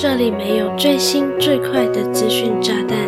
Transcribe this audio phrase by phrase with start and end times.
[0.00, 2.98] 这里没有最新最快的资讯炸弹，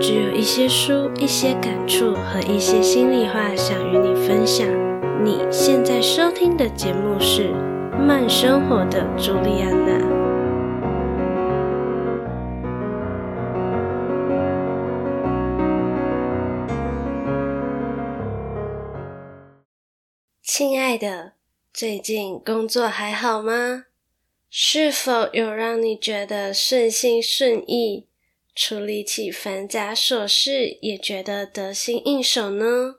[0.00, 4.66] 只有一些书、一些感触和一些心里话想与你分享。
[5.22, 7.50] 你现在收听的节目是
[7.98, 9.92] 《慢生活的朱莉安娜》。
[20.42, 21.34] 亲爱的，
[21.74, 23.84] 最近工作还好吗？
[24.54, 28.06] 是否有让你觉得顺心顺意，
[28.54, 32.96] 处理起繁杂琐事也觉得得心应手呢？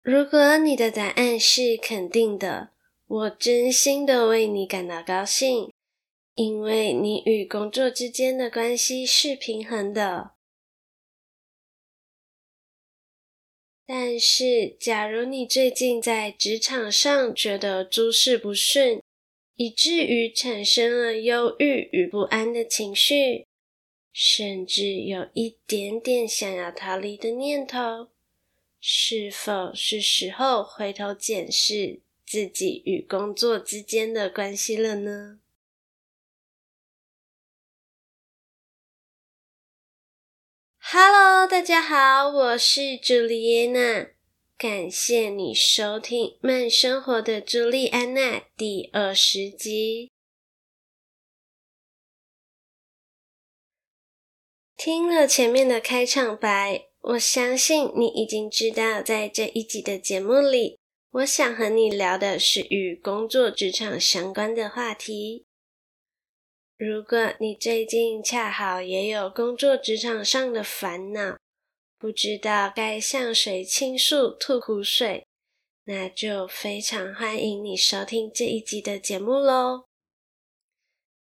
[0.00, 2.70] 如果你的答案是肯定的，
[3.08, 5.72] 我真心的为你感到高兴，
[6.36, 10.34] 因为你与工作之间的关系是平衡的。
[13.92, 19.02] 但是，假如你最近在职场上觉得诸事不顺，
[19.56, 23.48] 以至于产生了忧郁与不安的情绪，
[24.12, 28.06] 甚至有一点点想要逃离的念头，
[28.80, 35.39] 是否是时候回头检视自己与工作之间的关系了呢？
[40.92, 44.10] ？Hello，大家好，我是朱莉安娜，
[44.58, 48.20] 感谢你收听《慢生活的朱莉安娜》
[48.56, 50.10] 第二十集。
[54.76, 60.80] 听了前面的开场白，我相信你已经知道，在这一集的节目里，
[61.12, 65.46] 我想和你聊的是与工作职场相关的话题。
[66.80, 71.36] 如果你最近恰好也有工作职场上的烦恼，
[71.98, 75.26] 不知道该向谁倾诉吐苦水，
[75.84, 79.84] 那就非常欢迎你收听这一集的节目喽。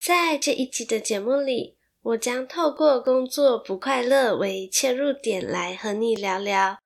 [0.01, 6.78] 在这一集的节目里，我将透过工作不快乐为切入点来和你聊聊，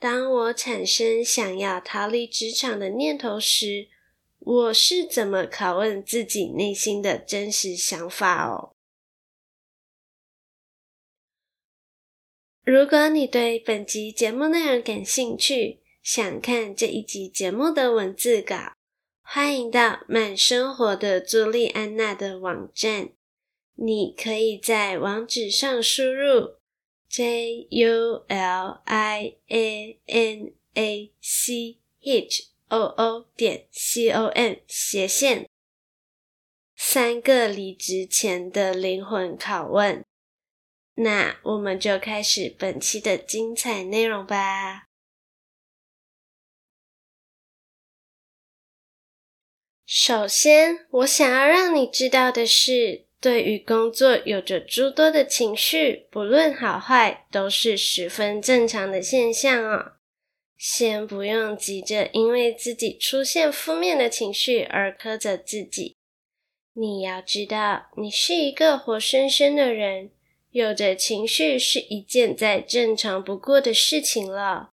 [0.00, 3.88] 当我产生想要逃离职场的念头时，
[4.46, 8.76] 我是怎么拷问自己内心的真实想法哦？
[12.62, 18.76] 如果你对本集节目内容感兴趣，想看这一集节目的文字稿，
[19.20, 23.08] 欢迎到慢生活的朱莉安娜的网站。
[23.74, 26.54] 你可以在网址上输入
[27.08, 34.56] j u l i a n a c h o o 点 c o m
[34.66, 35.48] 斜线
[36.74, 40.04] 三个离职前的灵魂拷问，
[40.94, 44.86] 那我们就开始本期的精彩内容吧。
[49.86, 59.95] 首先，我想要让你知道的是，对于工作有着诸多的情绪，不论好坏，都是十分正常的现象哦。
[60.56, 65.96] 先不用急着因为自己出现负面的情绪而苛责自己。
[66.72, 70.10] 你要知道，你是一个活生生的人，
[70.50, 74.70] 有着情绪是一件再正常不过的事情了。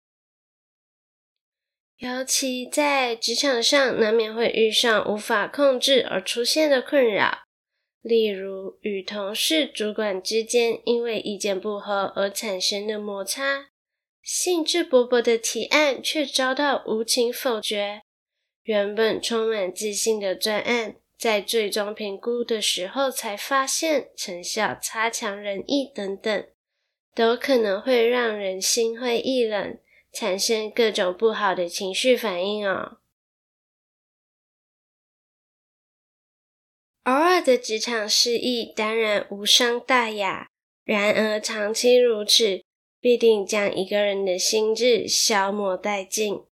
[1.99, 7.41] 尤其在职场上，难免会遇上无法控制而出现的困扰，
[8.01, 13.70] 例如与同事、主管之间因为意见不合而产生的摩擦。
[14.33, 18.03] 兴致勃勃的提案却遭到无情否决，
[18.63, 26.47] 原本充满自信的专案，在最终评估的时候才发现成效差强人意等等，
[27.13, 29.81] 都可能会让人心灰意冷，
[30.13, 32.99] 产生各种不好的情绪反应哦。
[37.03, 40.49] 偶尔的职场失意当然无伤大雅，
[40.85, 42.63] 然而长期如此，
[43.01, 46.43] 必定将一个人的心智消磨殆尽。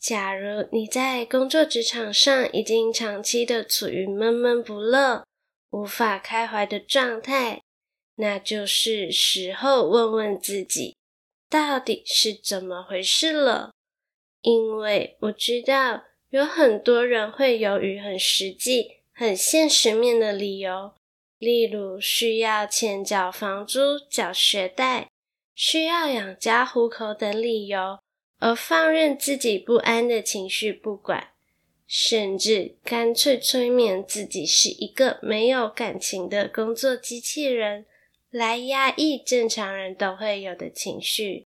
[0.00, 5.24] 假如你在工作职场上已经长期的处于闷闷不乐、
[5.70, 7.60] 无法开怀的状态，
[8.14, 10.96] 那就是时候问问自己，
[11.50, 13.72] 到底是怎么回事了。
[14.40, 20.92] 因为我知道有很多人会由于很实际、很现实面的理由，
[21.38, 25.08] 例如需要钱缴房租、缴学贷。
[25.58, 27.98] 需要养家糊口等理由，
[28.38, 31.30] 而放任自己不安的情绪不管，
[31.84, 37.86] 甚至干脆催眠自己是一个没有感情的工作机器人，
[38.30, 41.48] 来压抑正常人都会有的情绪。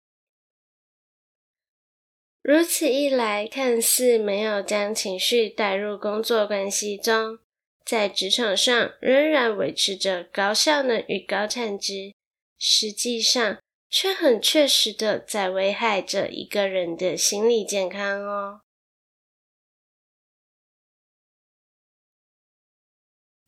[2.42, 7.38] 如此一来，看似没有将情绪带入工作关系中，
[7.86, 12.15] 在职场上仍然维持着高效能与高产值，
[12.57, 13.59] 实际上
[13.91, 18.61] 却很确实的在危害着一个人的心理健康哦。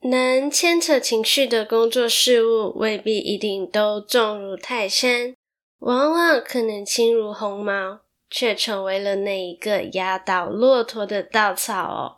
[0.01, 5.33] 能牵扯情绪的工作事物，未必一定都重如泰山，
[5.79, 12.17] 往往可能轻如鸿毛，却成为了那一个压倒骆驼的稻草哦。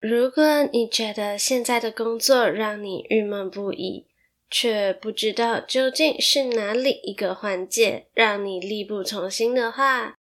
[0.00, 4.08] 如果你觉得现在的工作让你郁闷不已，
[4.52, 10.14] 却不知道究竟是哪里一个环节让你力不从心的话，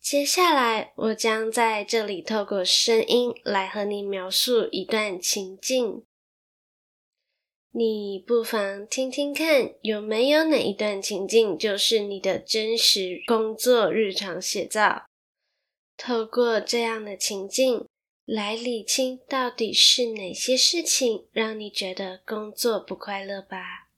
[0.00, 6.04] 接下来我将在这里透过声音来和你描述一段情境。
[7.72, 15.06] 你不妨听听看，有没有哪一段情境就是你的真实工作日常写照？
[15.96, 17.84] 透过这样的情境，
[18.32, 23.88] 来理清到底是哪些事情让你觉得工作不快乐吧。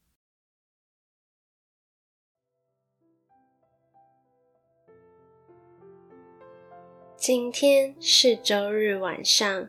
[7.14, 9.68] 今天是周日晚上，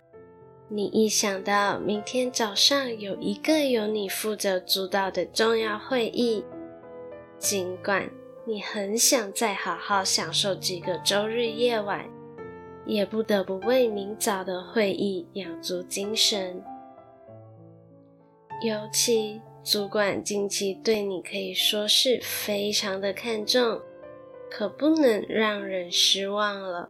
[0.70, 6.42] 你一想到明天早上有一个由你负责主导的重要会议，
[7.38, 8.10] 尽管
[8.48, 12.13] 你很想再好好享受几个周日夜晚。
[12.86, 16.62] 也不得不为明早的会议养足精神。
[18.62, 23.80] 尤其主管近期对你可以说是非常的看重，
[24.50, 26.90] 可不能让人失望了。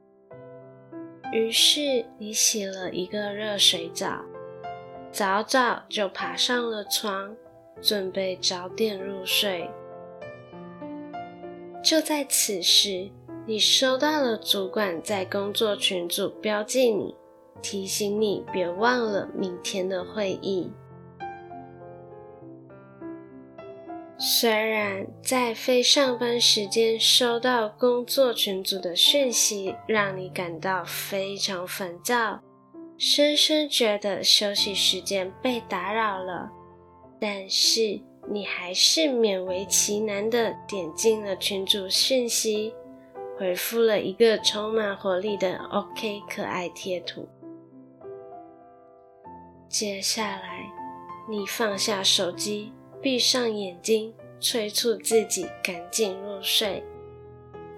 [1.31, 4.21] 于是你洗了一个热水澡，
[5.11, 7.35] 早早就爬上了床，
[7.81, 9.67] 准备早点入睡。
[11.83, 13.09] 就在此时，
[13.45, 17.13] 你收到了主管在工作群组标记你，
[17.61, 20.71] 提醒你别忘了明天的会议。
[24.17, 32.39] 虽然在非上班时间收到工作群组的讯息，让你感到非常烦躁，
[32.97, 36.49] 深深觉得休息时间被打扰了，
[37.19, 37.99] 但是
[38.31, 42.73] 你还是勉为其难地点进了群组讯息。
[43.43, 47.27] 回复了一个充满活力的 OK 可爱贴图。
[49.67, 50.71] 接下来，
[51.29, 56.81] 你放下手机，闭上眼睛，催促自己赶紧入睡。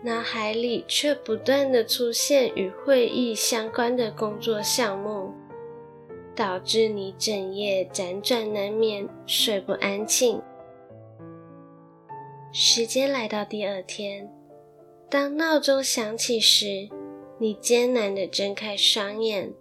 [0.04, 5.34] 脑海里却不断的出现与会议相关的工作项目，
[6.36, 10.40] 导致你整夜辗转难眠，睡不安寝。
[12.52, 14.32] 时间来到第二天。
[15.10, 16.90] 当闹钟响起时，
[17.40, 19.54] 你艰难地睁开双眼，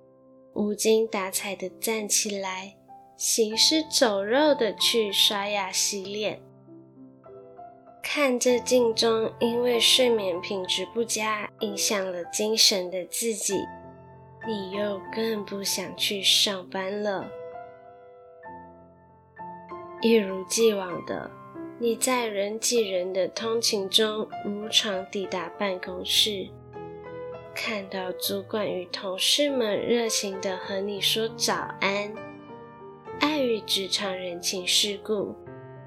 [0.54, 2.76] 无精打采地站起来，
[3.16, 6.40] 行尸走肉地去刷牙洗脸。
[8.02, 13.58] 看着镜中因为睡眠品质不佳影响了精神的自己，
[14.46, 17.28] 你又更不想去上班了。
[20.00, 21.30] 一如既往的。
[21.80, 26.48] 你在人挤人的通勤中如常抵达办公室，
[27.52, 32.14] 看到主管与同事们热情地和你说早安。
[33.18, 35.34] 碍于职场人情世故，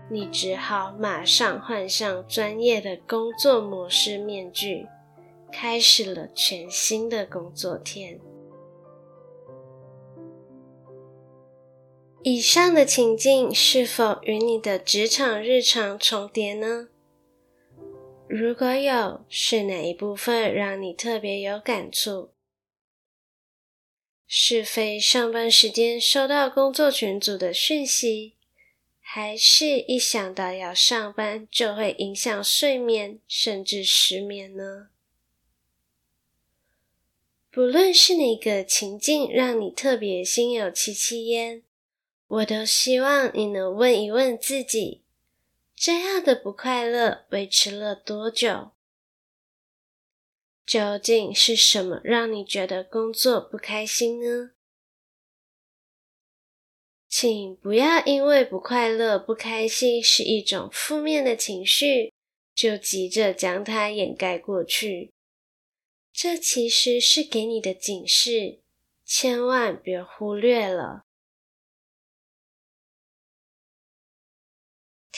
[0.09, 4.87] 你只好马上换上专业的工作模式面具，
[5.53, 8.19] 开始了全新的工作天。
[12.29, 16.89] 以上的情境是否与你的职场日常重叠呢？
[18.27, 22.31] 如果有，是哪一部分让你特别有感触？
[24.27, 28.33] 是非上班时间收到工作群组的讯息，
[28.99, 34.89] 还是一想到要上班就会影响睡眠，甚至失眠呢？
[37.49, 41.63] 不论是哪个情境让你特别心有戚戚焉。
[42.27, 45.03] 我都希望你能问一问自己，
[45.75, 48.71] 这样的不快乐维持了多久？
[50.65, 54.51] 究竟是什么让你觉得工作不开心呢？
[57.07, 62.11] 请不要因为不快乐、不开心是一种负面的情绪，
[62.53, 65.13] 就急着将它掩盖过去。
[66.11, 68.59] 这其实是给你的警示，
[69.05, 71.05] 千万别忽略了。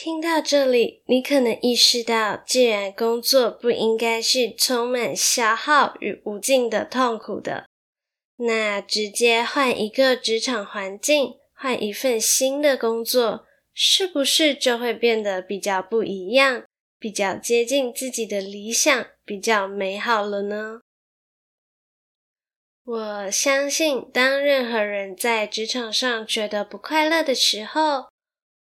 [0.02, 7.68] 听到这里，你可能意识到，既然工作不应该是充满消耗与无尽的痛苦的，
[8.38, 16.64] 那直接换一个职场环境，换一份新的工作，是不是就会变得比较不一样，
[16.98, 20.80] 比较接近自己的理想，比较美好了呢？
[22.86, 28.09] 我相信，当任何人在职场上觉得不快乐的时候，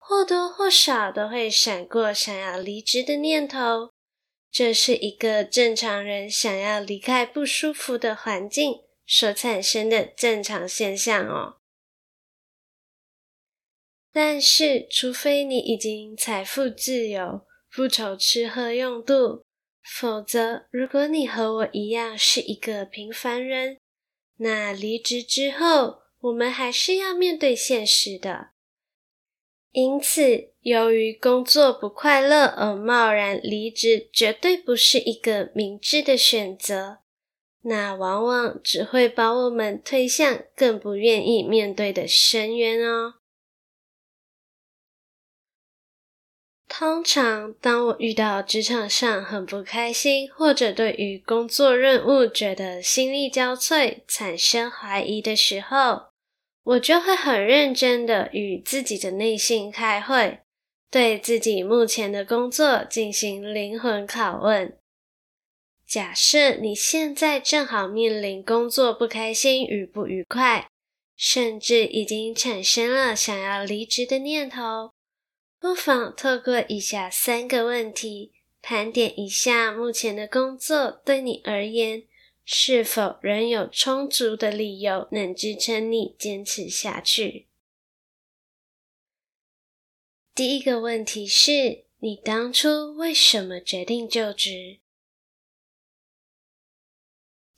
[0.08, 3.90] 或多或少都会闪过想要离职的念头。
[4.50, 11.58] 这是一个正常人想要离开不舒服的环境所产生的正常现象哦，
[14.10, 19.44] 但是除非你已经财富自由，不愁吃喝用度，
[19.82, 23.76] 否则如果你和我一样是一个平凡人，
[24.36, 28.52] 那离职之后，我们还是要面对现实的。
[29.72, 36.98] 因此，由于工作不快乐而贸然离职，绝对不是一个明智的选择。
[37.62, 43.14] 那往往只会把我们推向更不愿意面对的深渊哦。
[46.66, 56.07] 通常，当我遇到职场上很不开心，或者对于工作任务觉得心力交瘁、产生怀疑的时候，
[56.68, 60.40] 我就会很认真的与自己的内心开会，
[60.90, 64.76] 对自己目前的工作进行灵魂拷问。
[65.86, 70.68] 假设你现在正好面临工作不开心与不愉快，
[71.16, 74.92] 甚至已经产生了想要离职的念头，
[75.58, 82.02] 不妨透过以下三个问题，盘点一下目前的工作对你而言，
[82.50, 87.46] 是否仍有充足的理由能支撑你坚持下去？
[90.34, 94.78] 第一个问题是，你当初为什么决定就职？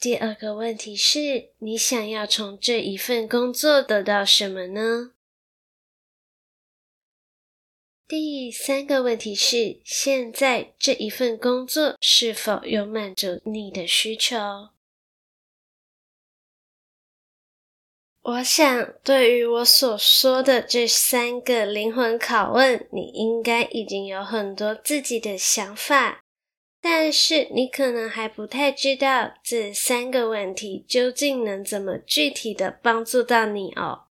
[0.01, 5.13] 第二个问题是，你想要从这一份工作得到什么呢？
[8.09, 14.71] 第三个问题是，现在这一份工作是否有满足你的需求？
[18.23, 26.23] 我想，对于我所说的这三个灵魂拷问，你应该已经有很多自己的想法。
[26.83, 34.05] 但是你可能还不太知道这三个问题究竟能怎么具体的帮助到你哦。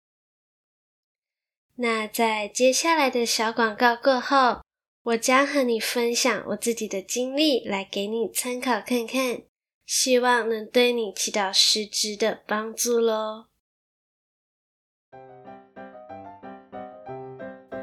[1.76, 4.62] 那在接下来的小广告过后，
[5.04, 9.44] 我将和你分享我自己的经历，来给你参考看看，
[9.86, 13.49] 希望能对你起到实质的帮助喽。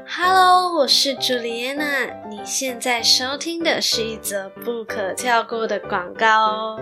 [0.09, 2.05] Hello，我是朱莉安娜。
[2.29, 6.79] 你现在收听的是一则不可跳过的广告哦。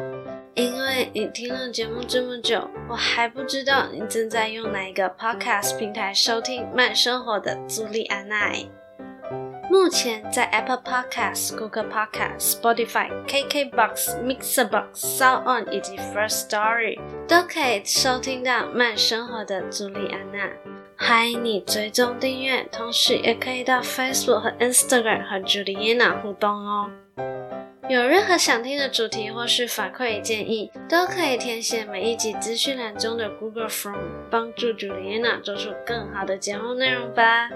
[0.53, 8.51] 因为你听了节目这么久，我还不知道你正在用哪一个 Podcast 平台收听慢生活的朱莉安娜。
[9.72, 20.48] 目前在 Apple Podcast、Google Podcast、Spotify、KKBox、Mixbox、SoundOn 以及 First Story 都可以收听到慢生活的朱莉安娜。
[20.97, 26.89] 欢迎你追踪订阅，同时也可以到 Facebook 和 Instagram 和 Juliana 互动哦。
[27.89, 33.99] 有任何想听的主题或是反馈建议，都可以填写每一集资讯栏中的 Google Form，
[34.31, 37.49] 帮助 Juliana 做出更好的节目内容吧。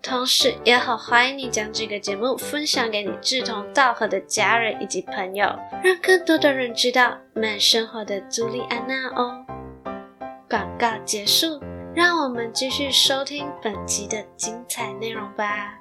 [0.00, 5.46] 同时，也好欢迎你将这个节目分享给你志同道合的家人以及朋友，
[5.82, 9.44] 让更多的人知道慢生活的朱莉安娜哦。
[10.48, 11.60] 广告结束。
[11.96, 15.80] 让我们继续收听本集的精彩内容吧。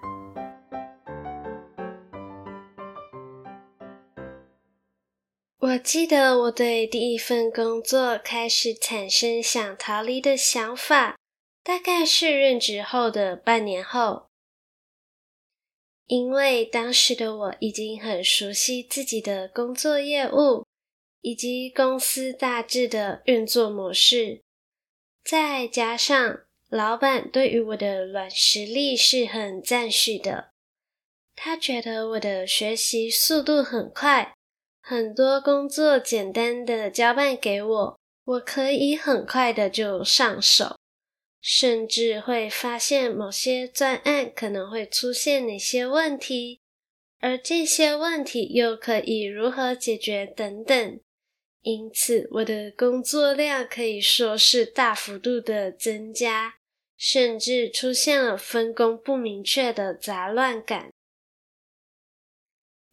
[5.57, 11.17] 我记得我对第一份工作开始产生想逃离的想法，
[11.63, 14.27] 大概是任职后的半年后，
[16.05, 20.63] 因为当时的我已经很熟悉自己的工作业务，
[21.21, 24.43] 以及公司大致的运作模式。
[25.23, 30.51] 再加上老板对于我的软实力是很赞许的，
[31.35, 34.33] 他觉得我的学习速度很快，
[34.81, 40.77] 很多工作简单的交办给我，我可以很快的就上手，
[41.41, 46.59] 甚至会发现某些专案可能会出现哪些问题，
[47.19, 50.99] 而这些问题又可以如何解决等等。
[51.63, 56.55] 因此，我的工作量可以说是大幅度的增加，
[56.97, 60.91] 甚至出现了分工不明确的杂乱感。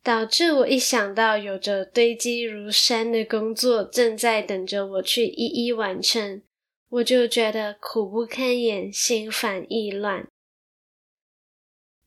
[0.02, 6.42] 导致我一想到有着堆积如山的工作正在等着我去一一完成，
[6.88, 10.26] 我就觉得苦不堪言，心烦意乱。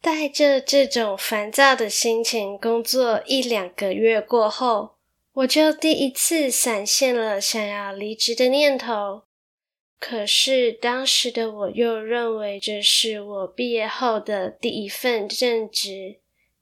[0.01, 4.92] 带着这种烦躁的心情工作一两个月过后，
[5.33, 9.23] 我就第一次闪现了想要离职的念头。
[9.99, 16.19] 可是当时的我又认为这是我毕业后的第一份正职。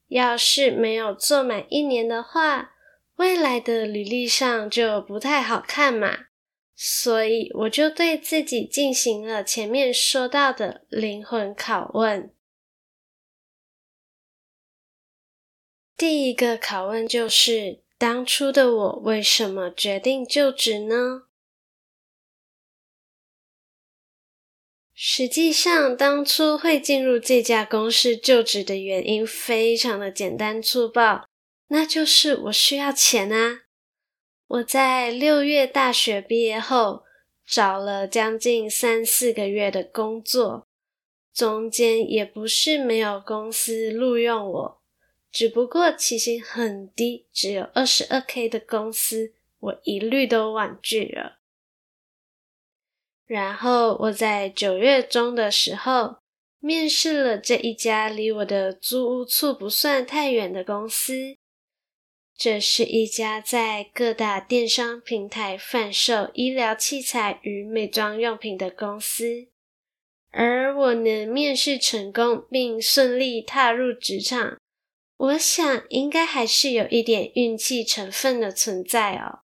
[0.08, 2.74] 要是没有做满一年的话，
[3.16, 6.26] 未来的履历上就不太好看嘛。
[6.74, 12.34] 所以我就对自己进行了前面说到的灵魂拷问。
[15.96, 21.28] 第一个拷问就是：当初的我为什么决定就职呢？
[24.92, 31.28] 实际上，当初会进入这家公司就职的原因非常的简单粗暴，
[31.68, 33.60] 那就是我需要钱啊！
[34.48, 37.04] 我在六月大学毕业后，
[37.46, 40.66] 找了将近三四个月的工作，
[41.32, 44.81] 中间也不是没有公司录用我，
[45.32, 51.38] 只不过起薪很低，只有二十二 K 的公司，我一律都婉拒了。
[53.26, 56.18] 然后我在九月中的时候
[56.60, 61.36] 面试了这一家离我的租屋处不算太远的公司。
[62.36, 69.48] 这是一家在各大电商平台贩售医疗器材与美妆用品的公司。
[70.30, 74.58] 而我能面试成功并顺利踏入职场，
[75.22, 79.42] 我想应该还是有一点运气成分的存在哦。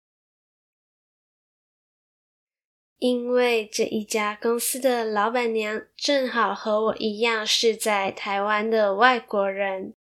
[2.98, 9.96] 因为这一家公司的老板娘正好和我一样是在台湾的外国人，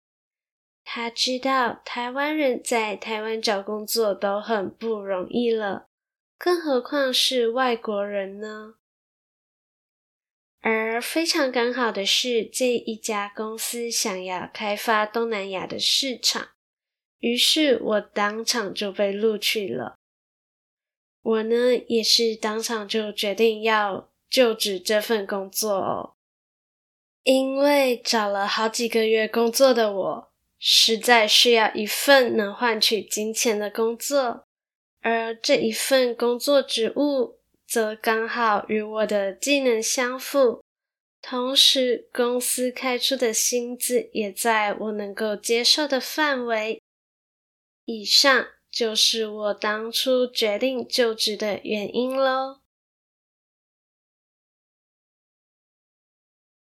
[0.83, 5.87] 她知道台湾人在台湾找工作都很不容易了，
[6.37, 8.75] 更何况是外国人呢？
[10.61, 16.49] 而非常刚好的是，这一家公司想要开发东南亚的市场，
[17.19, 19.97] 于是我当场就被录取了。
[21.23, 26.13] 我呢，也是当场就决定要就职这份工作哦，
[27.23, 34.45] 因为找了好几个月工作的我，实在需要一份能换取金钱的工作，
[35.01, 37.39] 而这一份工作职务
[37.71, 40.61] 则刚好与我的技能相符，
[41.21, 46.81] 同时公司开出的薪资也在我能够接受的范围
[47.85, 48.47] 以上。
[48.69, 52.61] 就是我当初决定就职的原因喽。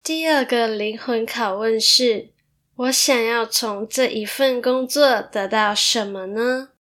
[0.02, 2.34] 第二个灵魂拷问是：
[2.76, 6.73] 我想要从这一份工作得到什么呢？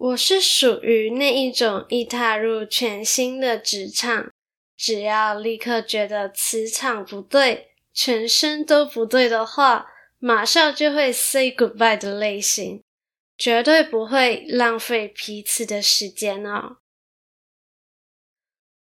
[0.00, 4.32] 我是属于那一种一踏入全新的职场，
[4.74, 12.82] 只要立刻觉得磁场不对，全身都不对的话，马上就会 say goodbye 的类型，
[13.36, 16.78] 绝对不会浪费彼此的时间哦。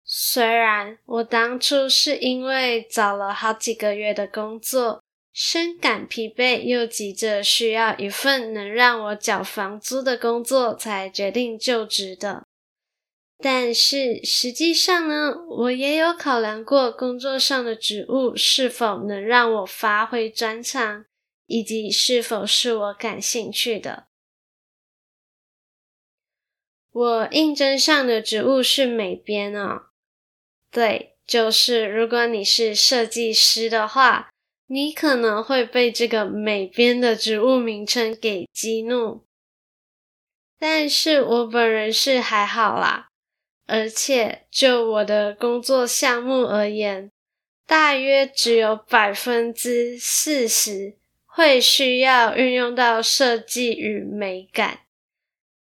[0.03, 5.04] 虽然我当初是因为找了好几个月的工作，
[5.37, 12.47] 深感疲惫，又急着需要一份能让我缴房租的工作，才决定就职的。
[13.39, 21.05] 但是实际上呢，我也有考量过工作上的职务是否能让我发挥专长，
[21.47, 24.07] 以及是否是我感兴趣的。
[26.93, 29.87] 我应征上的职务是美编哦，
[30.71, 34.31] 对，就是如果你是设计师的话，
[34.67, 39.25] 你可能会被这个美编的职务名称给激怒。
[40.59, 43.09] 但是我本人是还好啦。
[43.67, 47.11] 而且，就我的工作项目而言，
[47.67, 54.81] 大约只有百分之四十会需要运用到设计与美感，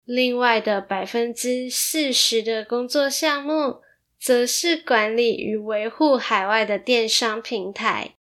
[0.06, 3.82] 另外的百分之四十的工作项目，
[4.20, 8.17] 则是管理与维护海外的电商平台。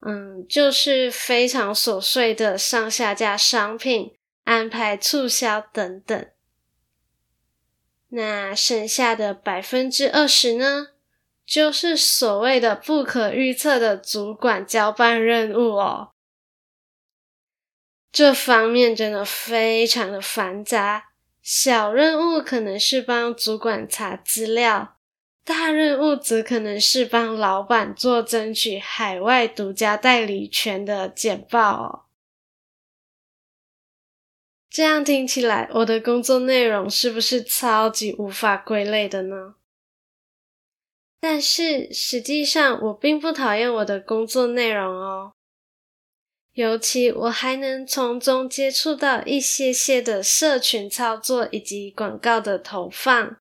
[0.00, 6.30] 嗯，就是非常琐碎的上下架商品、安排促销等等。
[8.10, 10.88] 那剩下的百分之二十呢，
[11.44, 16.12] 就是所谓的不可预测的主管交办任务哦。
[18.10, 21.10] 这方面真的非常的繁杂，
[21.42, 24.97] 小任务可能是帮主管查资料，
[25.48, 32.04] 大任务则可能是帮老板做争取海外独家代理权的简报哦。
[34.68, 39.54] 这样听起来，我的工作内容是不是超级无法归类的呢？
[41.18, 45.32] 但是实际上，我并不讨厌我的工作内容哦。
[46.52, 53.38] 尤其我还能从中接触到一些些的社群操作以及广告的投放。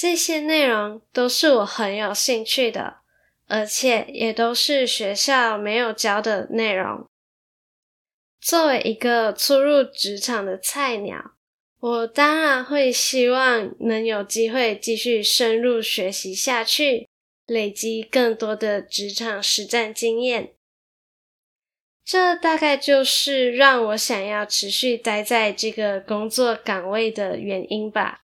[0.00, 2.98] 这些内容都是我很有兴趣的，
[3.48, 7.04] 而且也都是学校没有教的内容。
[8.40, 11.32] 作为一个初入职场的菜鸟，
[11.80, 17.08] 我当然会希望能有机会继续深入学习下去，
[17.44, 20.54] 累积更多的职场实战经验。
[22.04, 28.20] 这大概就是让我想要持续待在这个工作岗位的原因吧。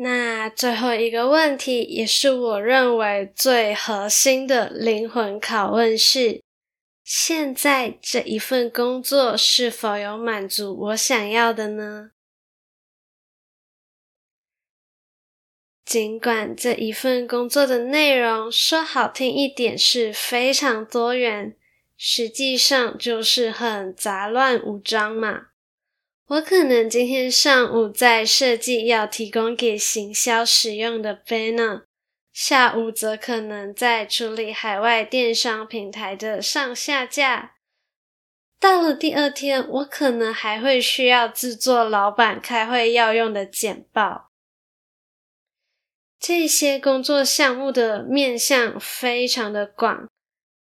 [0.00, 6.40] 那最后一个问题，也是我认为最核心的灵魂拷问是：
[7.02, 12.12] 现在这一份工作是否有满足我想要的呢？
[15.84, 21.56] 尽管这一份工作的内容说好听一点是非常多元，
[21.96, 25.47] 实际上就是很杂乱无章嘛。
[26.28, 31.84] 我可能今天上午在设计要提供给行销使用的 banner，
[32.34, 37.54] 下午则可能在处理海外电商平台的上下架。
[38.60, 44.30] 到了第二天，我可能还会需要制作老板开会要用的简报。
[46.20, 50.06] 这些工作项目的面向非常的广，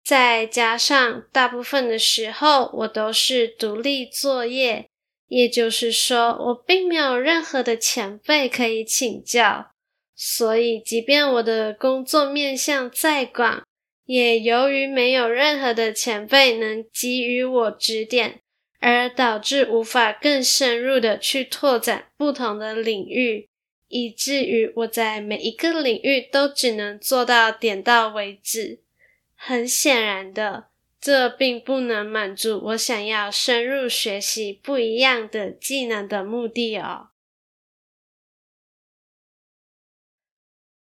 [0.05, 4.89] 再加上大部分的时候我都是独立作业。
[5.29, 9.71] 也就是说，我并没有任何的前辈可以请教，
[10.15, 13.65] 所以即便我的工作面向再广，
[14.05, 18.41] 也由于没有任何的前辈能给予我指点，
[18.79, 23.49] 而导致无法更深入的去拓展不同的领域，
[23.89, 28.81] 以至于我在每一个领域都只能做到点到为止。
[29.35, 30.69] 很显然的。
[31.07, 37.11] 这并不能满足我想要深入学习不一样的技能的目的哦。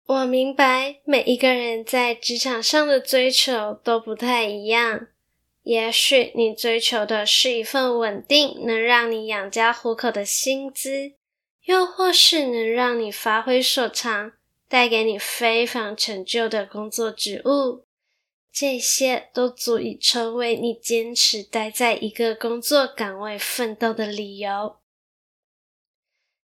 [0.06, 5.08] 我明白每一个人在职场上的追求都不太一样。
[5.64, 11.14] 也许你追求的是一份稳定、能让你养家糊口的薪资，
[11.64, 14.34] 又或是能让你发挥所长、
[14.68, 17.86] 带给你非凡成就的工作职务。
[18.60, 24.76] 这些都足以成为你坚持待在一个工作岗位奋斗的理由。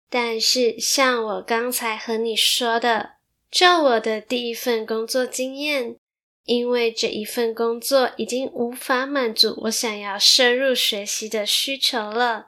[0.10, 3.18] 但是，像我刚才和你说的，
[3.52, 5.98] 就我的第一份工作经验，
[6.46, 12.48] 因为这一份工作已经无法满足我想要深入学习的需求了，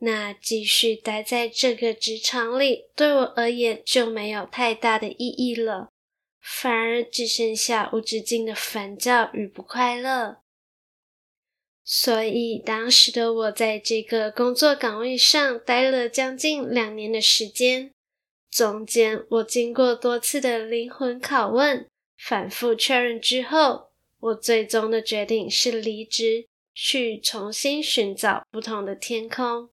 [0.00, 5.86] 那继续待在这个职场里，对我而言就没有太大的意义了。
[6.40, 10.38] 反而只剩下无止境的烦躁与不快乐。
[11.84, 17.92] 所以当时的我在这个工作岗位上待了将近两年的时间，
[18.50, 29.70] 中间我经过多次的灵魂拷问、反复确认之后，我最终的决定是离职，去重新寻找不同的天空。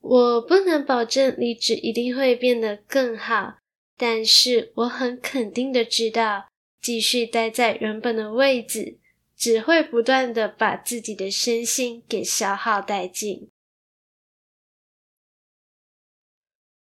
[0.00, 3.58] 我不能保证离职一定会变得更好。
[3.96, 6.48] 但是我很肯定的知道，
[6.80, 8.98] 继续待在原本的位置，
[9.36, 13.50] 只会不断的把自己的身心给消耗殆尽。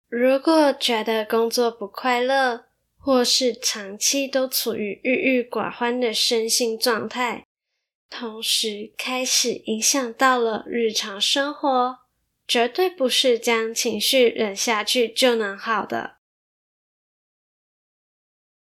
[0.07, 2.65] 如果觉得工作不快乐，
[2.97, 7.45] 或是长期都处于郁郁寡欢的身心状态，
[8.09, 11.99] 同时开始影响到了日常生活，
[12.47, 16.14] 绝对不是将情绪忍下去就能好的。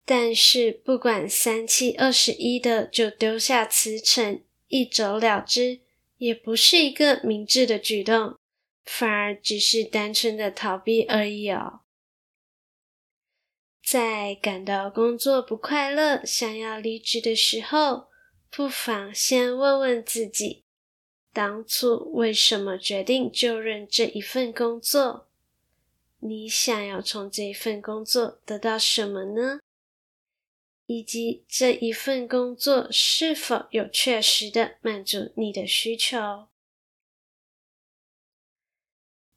[0.09, 5.81] 但是，不管三七二十一的就丢下辞呈，一走了之，
[6.19, 8.39] 也不是一个明智的举动，
[8.85, 11.81] 反而只是单纯的逃避而已哦。
[13.85, 18.07] 在感到工作不快乐、想要离职的时候，
[18.49, 20.63] 不妨先问问自己，
[21.33, 25.27] 当初为什么决定就任这一份工作？
[26.21, 29.59] 你想要从这一份工作得到什么呢？
[30.87, 36.47] 以及这一份工作是否有确实的满足你的需求？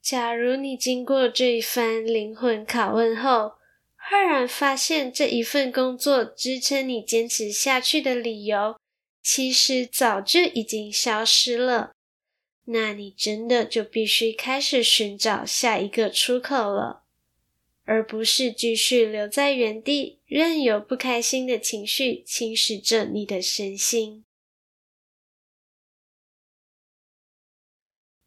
[0.01, 3.57] 假如你经过这一番灵魂拷问后，
[3.95, 8.79] 赫然发现这一份工作支撑你坚持下去的理由，
[9.21, 11.91] 其实早就已经消失了，
[12.65, 17.03] 那你真的就必须开始寻找下一个出口了。
[17.89, 24.23] 而不是继续留在原地，任由不开心的情绪侵蚀着你的身心。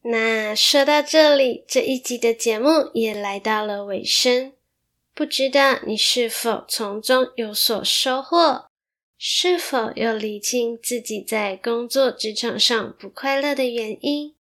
[0.01, 4.53] 那说到这里，这一集的节目也来到了尾声。
[5.15, 8.67] 不知道你是否从中有所收获？
[9.17, 14.35] 是否有理清自己在工作职场上不快乐的原因？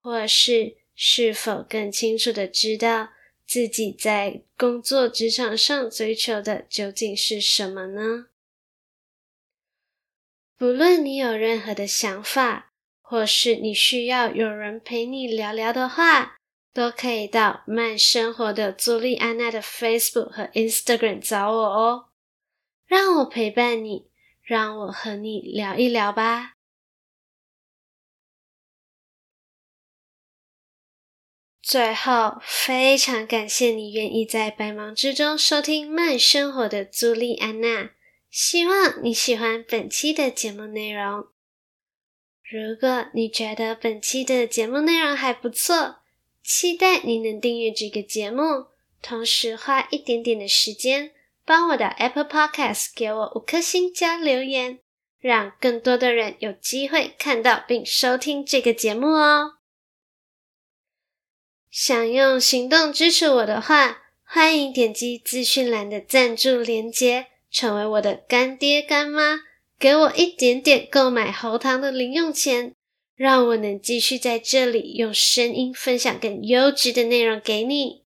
[0.00, 3.10] 或是是否更清楚的知道，
[3.46, 8.26] 自己在工作职场上追求的究竟是什么呢？
[10.56, 16.36] 不论你有任何的想法，或是你需要有人陪你聊聊的话，
[16.72, 22.08] 都可以到慢生活的朱莉安娜的 Facebook 和 Instagram 找我哦。
[22.86, 24.08] 让我陪伴你，
[24.42, 26.52] 让我和你聊一聊吧。
[31.66, 37.92] 最后，非常感谢你愿意在百忙之中收听慢生活的朱莉安娜。
[38.30, 41.24] 希望你喜欢本期的节目内容。
[42.42, 46.00] 如果你觉得本期的节目内容还不错，
[46.42, 48.66] 期待你能订阅这个节目，
[49.00, 51.12] 同时花一点点的时间
[51.46, 54.80] 帮我的 Apple Podcast 给我五颗星加留言，
[55.18, 59.53] 让更多的人有机会看到并收听这个节目哦。
[61.74, 69.40] 想用行动支持我的话，欢迎点击资讯栏的赞助连接，成为我的干爹干妈，
[69.76, 72.76] 给我一点点购买喉糖的零用钱，
[73.16, 78.04] 让我能继续在这里用声音分享更优质的内容给你。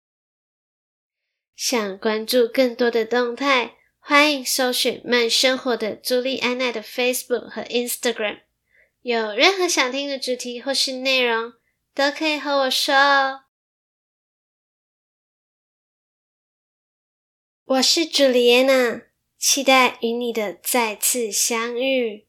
[1.54, 8.38] 想关注更多的动态，欢迎搜寻慢生活的朱莉安娜的 Facebook 和 Instagram。
[9.02, 11.52] 有任何想听的主题或是内容，
[11.94, 13.40] 都可以和我说哦。
[17.68, 19.02] 我是朱莉安娜，
[19.38, 22.27] 期待与你的再次相遇。